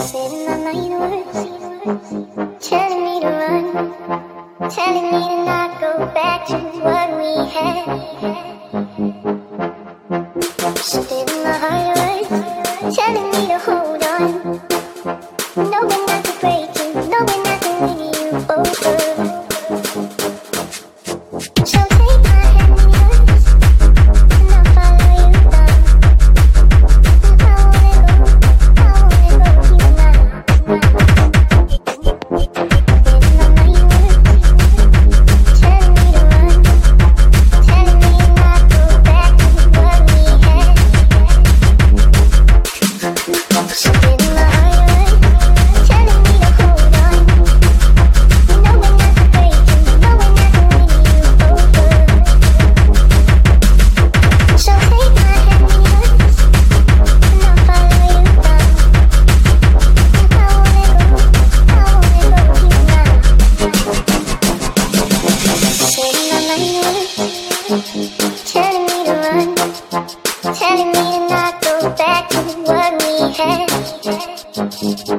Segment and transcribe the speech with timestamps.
[0.00, 1.38] Spitting my mind words,
[2.66, 3.64] telling me to run,
[4.70, 7.84] telling me to not go back to what we had.
[11.42, 11.89] My heart.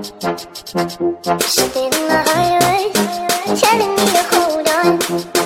[0.03, 2.91] Stuck in the highway,
[3.55, 5.40] telling me to hold on.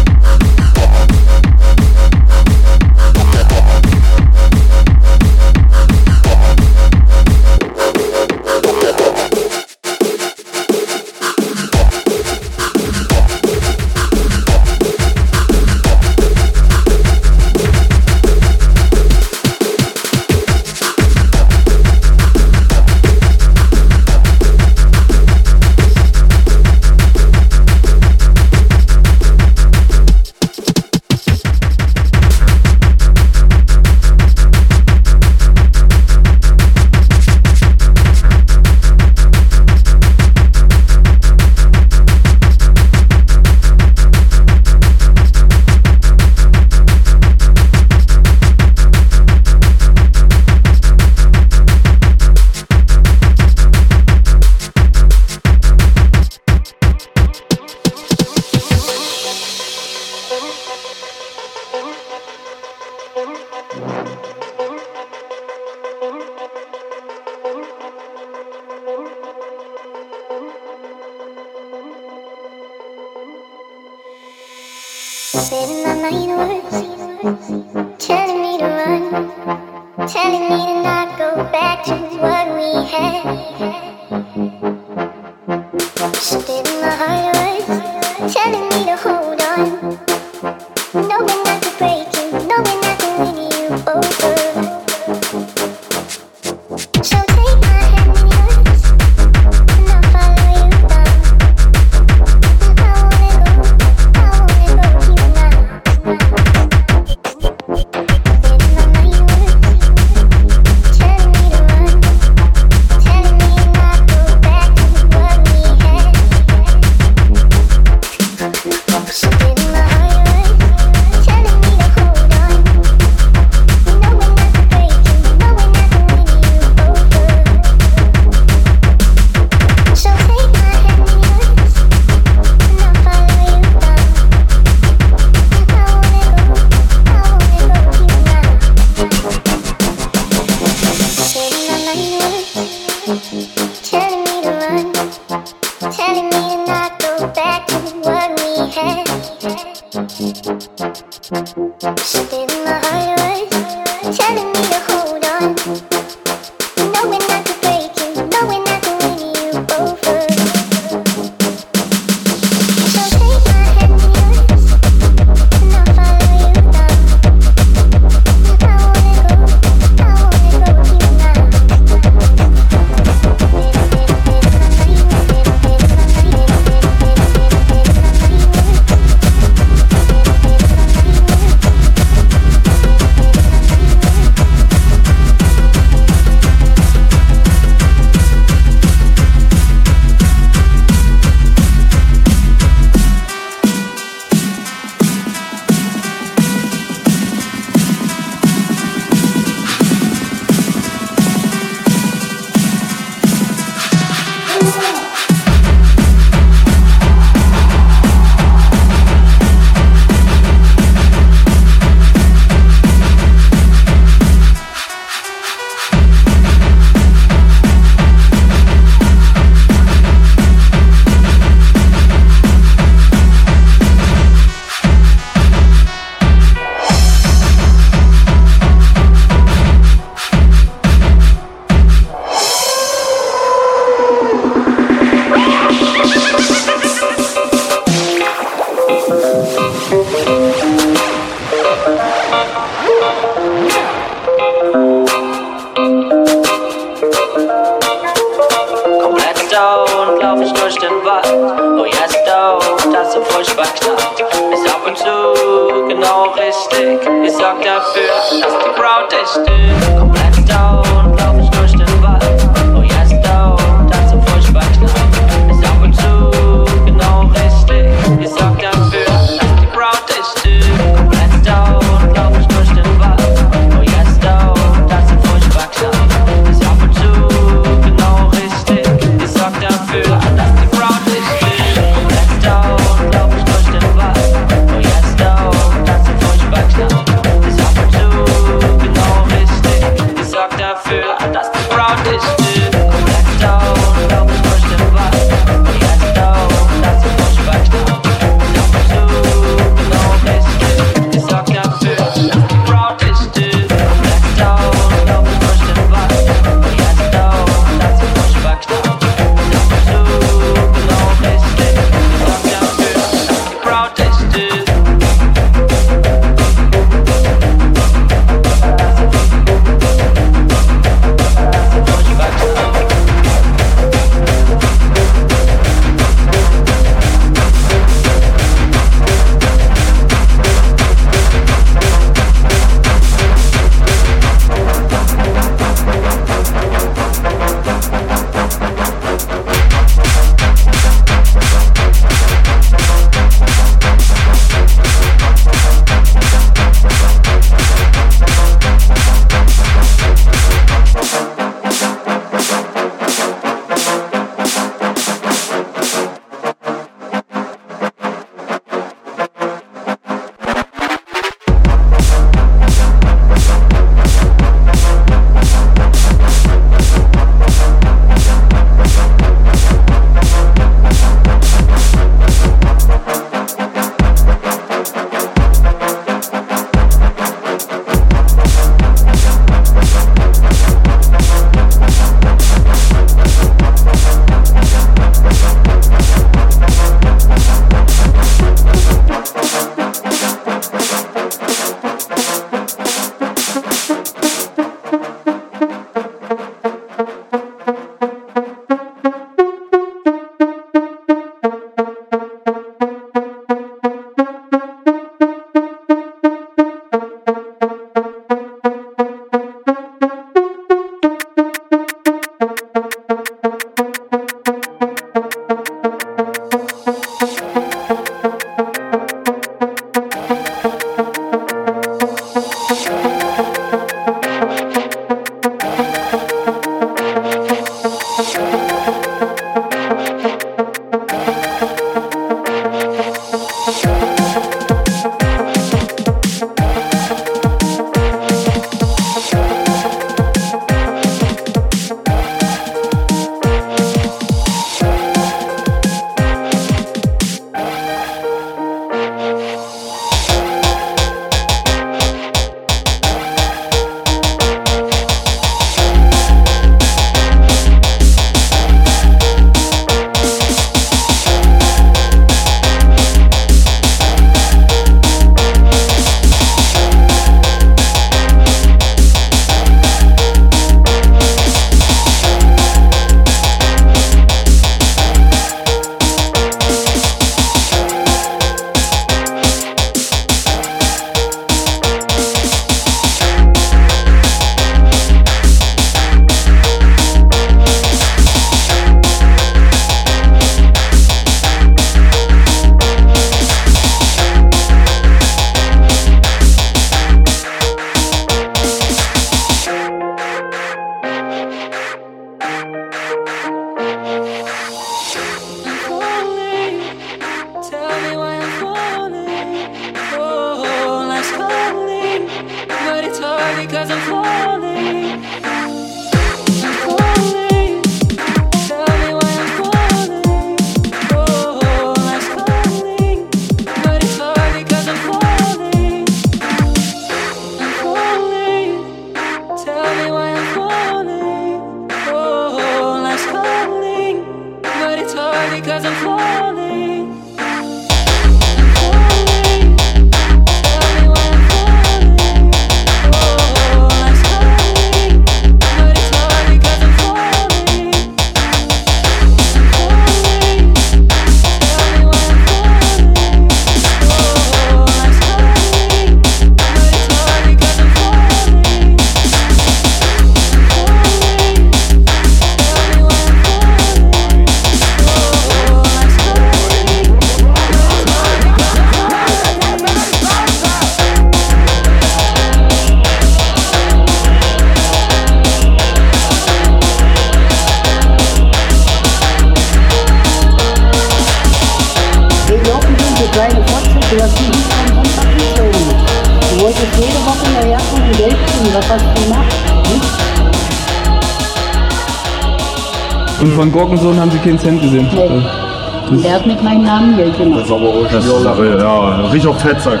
[599.52, 600.00] doch Fettsack.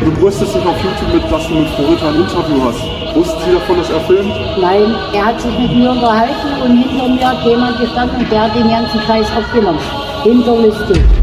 [0.00, 3.16] Du brüstest dich auf YouTube mit, dass du mit Florita ein Interview hast.
[3.16, 4.32] Wussten Sie davon, dass er filmt?
[4.60, 8.42] Nein, er hat sich mit mir unterhalten und hinter mir hat jemand gestanden und der
[8.42, 9.78] hat den ganzen Scheiß aufgenommen.
[10.24, 11.21] Hinterlistig.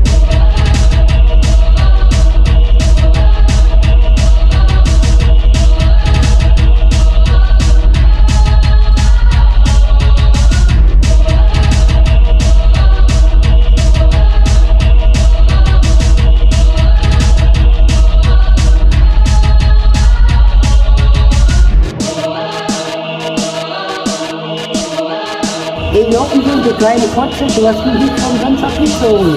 [26.80, 29.36] kleine Kotze, du hast mich nicht vom Samstag gezogen.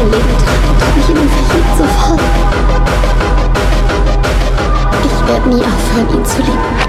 [0.00, 0.24] gelebt,
[0.96, 1.84] mich in ihn verliebt zu.
[5.04, 6.79] Ich werde nie aufhören, ihn zu lieben.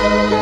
[0.00, 0.37] Thank you.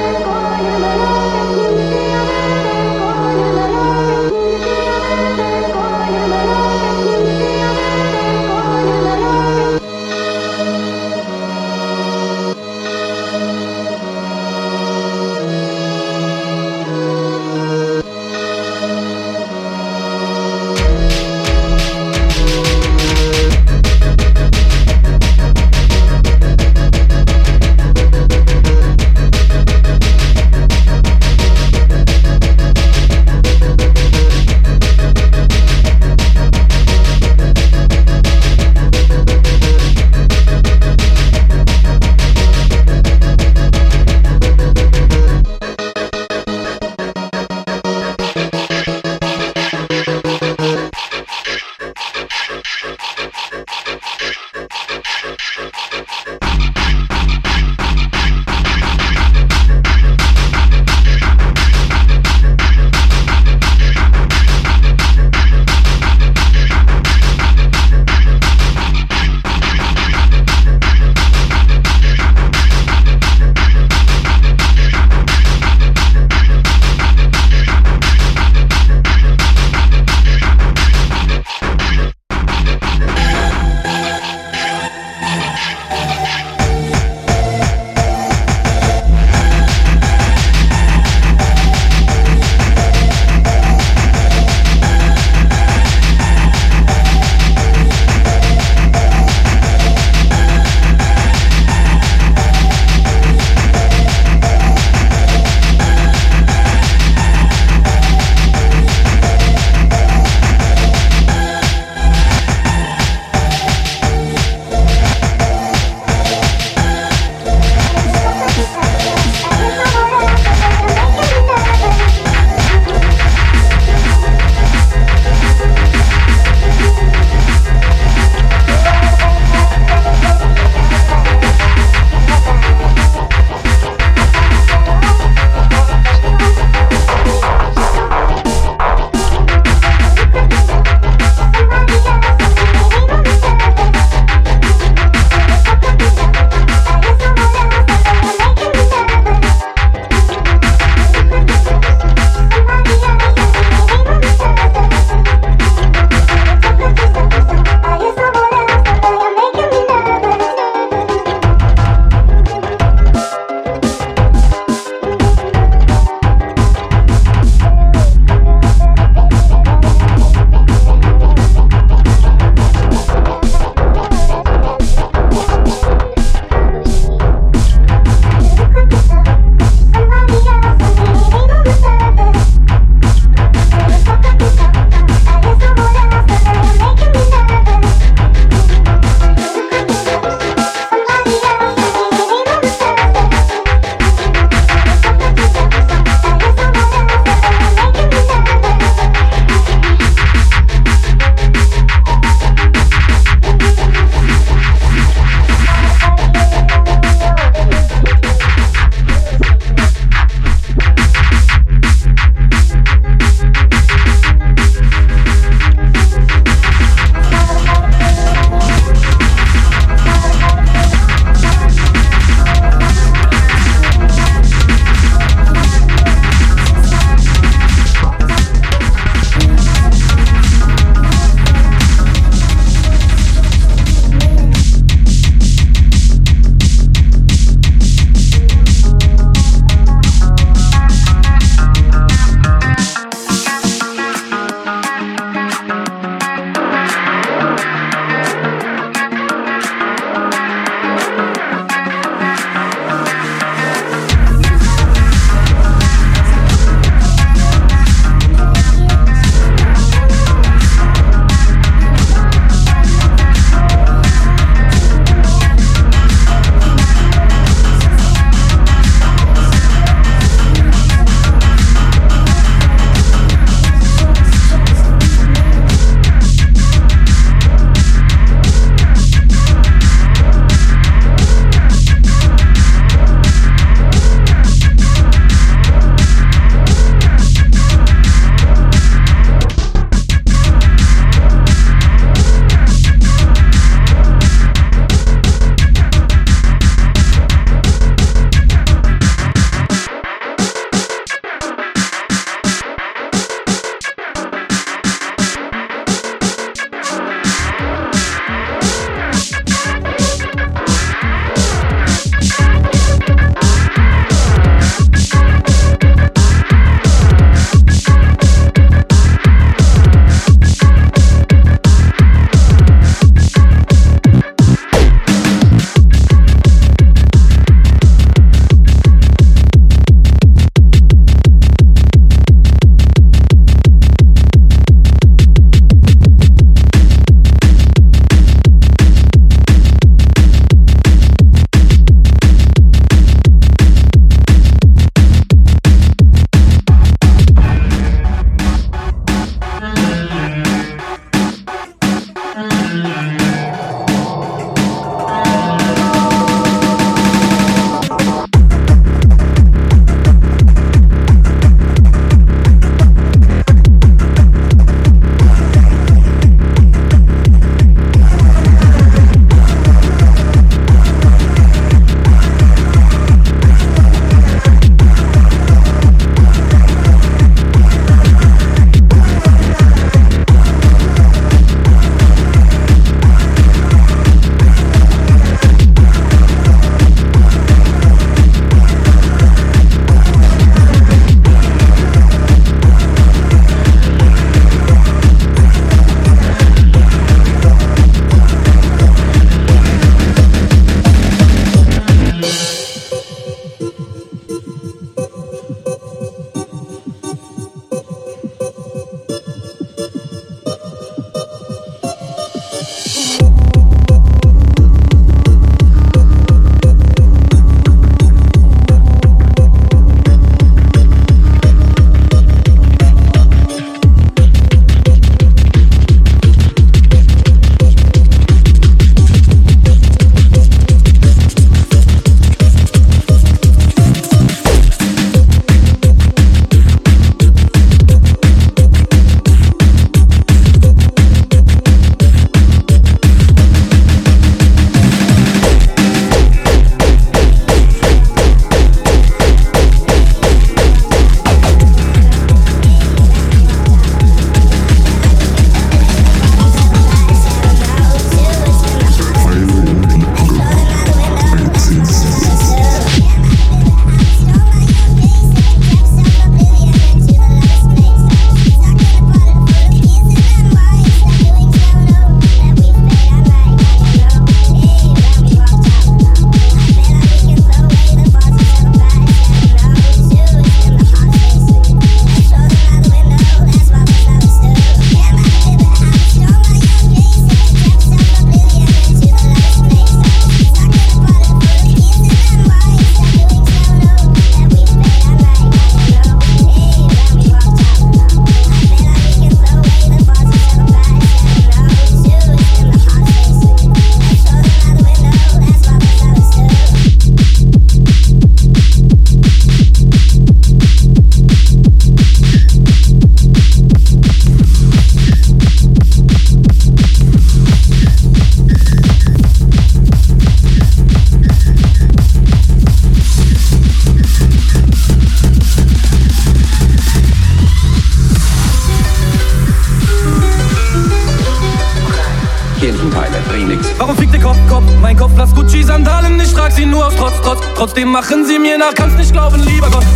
[537.66, 539.95] Trotzdem machen sie mir nach, kannst nicht glauben, lieber Gott.